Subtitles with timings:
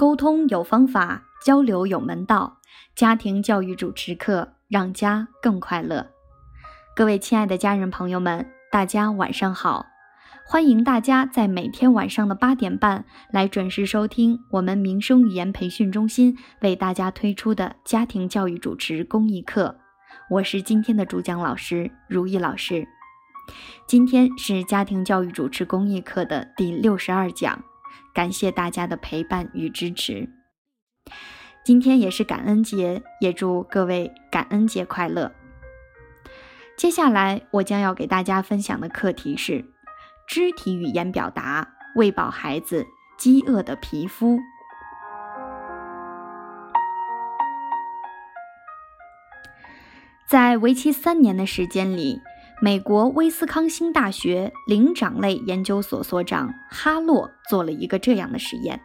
[0.00, 2.56] 沟通有方法，交流有门道。
[2.96, 6.06] 家庭教育主持课，让家更快乐。
[6.96, 9.84] 各位亲爱的家人朋友们，大家晚上好！
[10.46, 19.76] 欢迎大家在每天晚上的八点半来准时收听我们民生语言培训中心为大家推出的家庭教育主持公益课。
[20.30, 22.88] 我是今天的主讲老师如意老师。
[23.86, 27.62] 今天是家庭教育主持公益课的第六十二讲。
[28.14, 30.28] 感谢大家的陪伴与支持。
[31.64, 35.32] 今天也是感恩节，也祝各位感恩节快乐。
[36.76, 39.64] 接下来我将要给大家分享的课题是
[40.26, 42.86] 肢体语言表达，喂饱孩子
[43.18, 44.38] 饥饿的皮肤。
[50.26, 52.20] 在为期三年的时间里。
[52.62, 58.82] 美国威斯康星大学灵长类研究所所长哈洛做了一个这样的实验。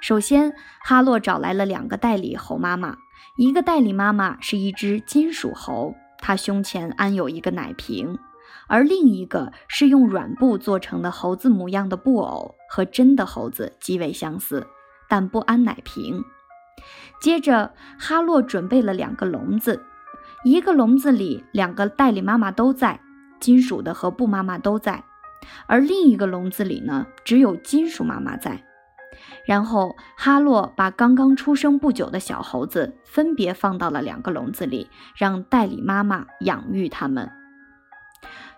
[0.00, 2.96] 首先，哈洛找来了两个代理猴妈妈，
[3.36, 8.16] 一个代理妈妈是一只金属猴，它胸前安有一个奶瓶；
[8.68, 14.66] 而另一个是用软布做成的猴子模样的布偶，和真的猴子极为相似，
[15.10, 16.24] 但不安奶瓶。
[17.20, 19.84] 接着，哈洛准备了两个笼子。
[20.44, 23.00] 一个笼子里，两个代理妈妈都在，
[23.44, 25.04] 金属的和布妈妈都在；
[25.66, 28.64] 而另一个笼子里呢，只有金属妈妈在。
[29.44, 37.30] 然后哈洛把刚刚出生不久的小猴子分别放到了两个笼子里，让代理妈妈养育它们。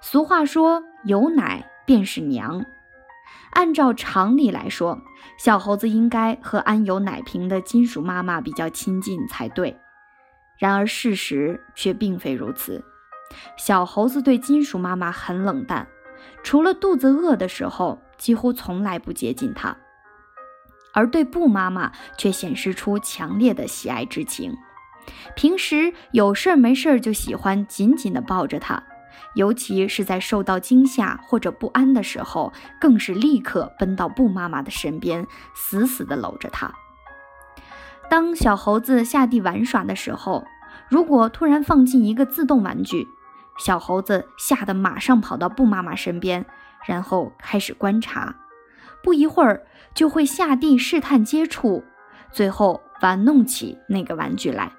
[0.00, 2.64] 俗话说：“有奶便是娘。”
[3.50, 5.00] 按照常理来说，
[5.36, 9.76] 小猴子应该和安有奶瓶的金属妈妈比较亲近才对。
[10.58, 12.84] 然而事实却并非如此，
[13.56, 15.88] 小猴子对金属妈妈很冷淡，
[16.42, 19.76] 除了肚子饿的时候，几乎从来不接近它；
[20.92, 24.54] 而对布妈妈却显示出强烈的喜爱之情，
[25.34, 28.82] 平时有事儿没事儿就喜欢紧紧地抱着它，
[29.34, 36.72] 尤其是在受到惊吓或者不安的时候，更是立刻奔到布妈妈的身边，死死地搂着它。
[38.08, 40.46] 当小猴子下地玩耍的时候，
[40.88, 43.08] 如果突然放进一个自动玩具，
[43.58, 46.44] 小猴子吓得马上跑到布妈妈身边，
[46.86, 48.36] 然后开始观察，
[49.02, 51.84] 不一会儿就会下地试探接触，
[52.30, 54.72] 最后玩弄起那个玩具来。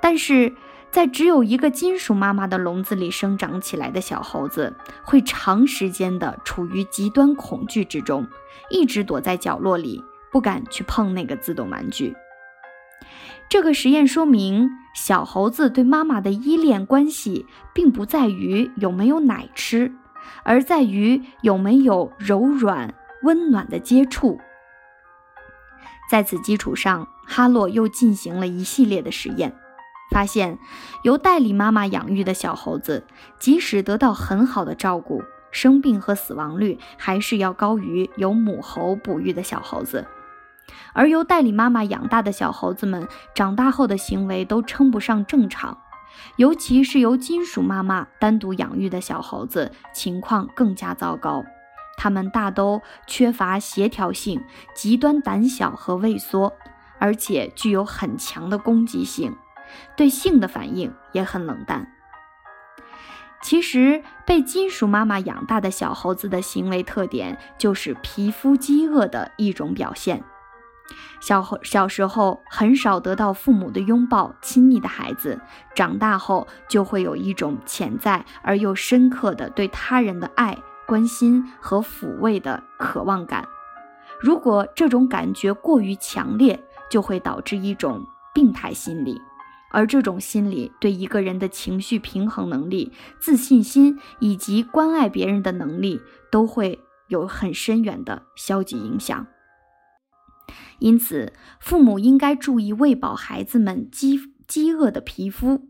[0.00, 0.54] 但是
[0.90, 8.26] 在只有一个金属妈妈的笼子里生长起来的小猴子，会长时间的处于极端恐惧之中，
[8.70, 10.04] 一直躲在角落里。
[10.32, 12.14] 不敢去碰那个自动玩具。
[13.48, 19.92] 这个实验说明，小猴子对妈妈的依恋关系，并不在于有没有奶吃，
[20.42, 24.40] 而在于有没有柔软温暖的接触。
[26.10, 29.54] 在此基础上，哈洛又进行了一系列的实验，
[30.10, 30.58] 发现
[31.04, 33.06] 由代理妈妈养育的小猴子，
[33.38, 40.04] 即使得到很好的照顾，生病和死亡率还是要高于由母猴哺育的小猴子。
[40.92, 45.78] 而由代理妈妈养大的小猴子们，长大后的行为都称不上正常，
[46.36, 51.44] 尤其是由金属妈妈单独养育的小猴子，情况更加糟糕。
[51.98, 54.42] 它们大都缺乏协调性，
[54.74, 56.52] 极端胆小和畏缩，
[56.98, 59.34] 而且具有很强的攻击性，
[59.96, 61.92] 对性的反应也很冷淡。
[63.42, 70.24] 其实，被金属妈妈养大的小猴子的行为特点，就是皮肤饥饿的一种表现。
[71.20, 75.40] 小后小时候很少得到父母的拥抱亲昵的孩子，
[75.74, 83.46] 长大后就会有一种潜在而又深刻的对他人的爱、关心和抚慰的渴望感。
[84.20, 89.20] 如果这种感觉过于强烈，就会导致一种病态心理，
[89.72, 96.00] 而这种心理对一个人的情绪平衡能力、自信心以及关爱别人的能力
[96.30, 96.78] 都会
[97.08, 99.26] 有很深远的消极影响。
[100.78, 105.68] 因此，父母应该注意喂饱孩子们饥饥饿的皮肤，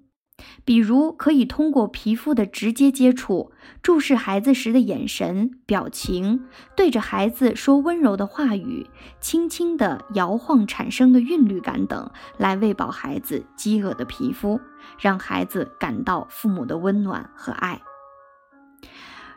[0.65, 6.45] 比如可以通过皮肤的直接接触、注视孩子时的眼神、表情、
[6.77, 8.87] 对着孩子说温柔的话语、
[9.21, 14.61] 轻轻的摇晃产生的韵律感等，来喂饱孩子饥饿的皮肤，
[14.99, 17.81] 让孩子感到父母的温暖和爱。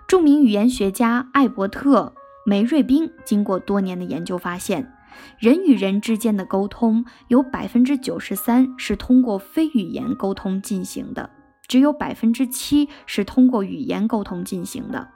[0.08, 2.14] 著名语言学家艾伯特·
[2.44, 4.96] 梅瑞宾经过多年的研究发现。
[5.38, 11.30] 人与人之间的沟通有百分之九十三是通过非语言沟通进行的，
[11.68, 15.10] 只有百分之七是通过语言沟通进行的。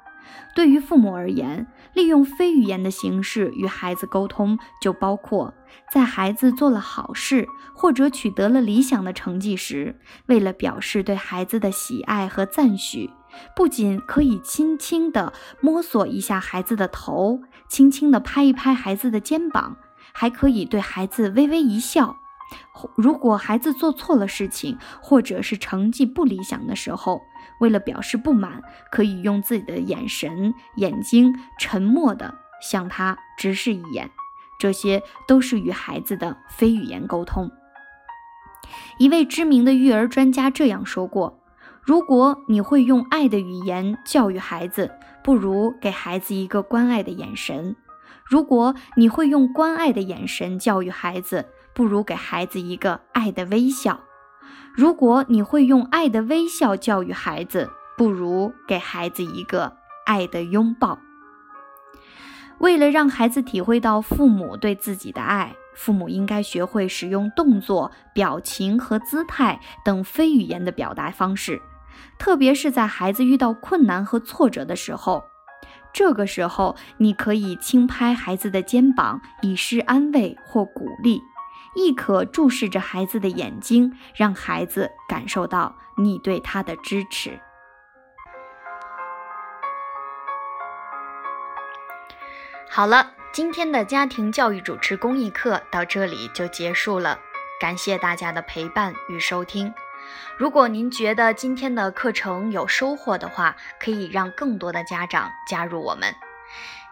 [0.55, 5.53] 对于父母而言，利用非语言的形式与孩子沟通，就包括
[5.91, 13.09] 在孩子做了好事或者取得了理想的成绩时，为了表示对孩子的喜爱和赞许，
[13.55, 19.77] 不仅可以轻轻地摸索一下孩子的头，轻轻地拍一拍孩子的肩膀，
[20.13, 22.17] 还可以对孩子微微一笑。
[22.95, 27.21] 如果孩子做错了事情，或者是成绩不理想的时候，
[27.59, 34.11] 为了表示不满，可以用自己的眼神、眼睛沉默地向他直视一眼。
[34.59, 37.51] 这些都是与孩子的非语言沟通。
[38.97, 41.42] 一位知名的育儿专家这样说过
[41.85, 44.89] ：“如果你会用爱的语言教育孩子，
[45.21, 47.75] 不如给孩子一个关爱的眼神；
[48.23, 53.99] 如果你会用关爱的眼神教育孩子，不如给孩子一个爱的微笑。
[54.73, 59.75] 如果你会用爱的微笑教育孩子，不如给孩子一个
[60.05, 60.97] 爱的拥抱。
[62.59, 71.61] 为了让孩子体会到父母对自己的爱，父母应该学会使用动作、表情和姿态等非语言的表达方式，
[72.17, 75.23] 特别是在孩子遇到困难和挫折的时候。
[75.93, 81.21] 这个时候，你可以轻拍孩子的肩膀，以示安慰或鼓励。
[81.75, 87.39] 亦可注视着孩子的眼睛，让孩子感受到你对他的支持。
[92.69, 97.19] 好了，今天的家庭教育主持公益课到这里就结束了，
[97.59, 99.73] 感谢大家的陪伴与收听。
[100.37, 106.13] 如果您觉得今天的课程有收获的话，可以让更多的家长加入我们。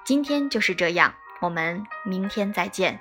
[0.04, 3.00] 今天就是这样，我们明天再见。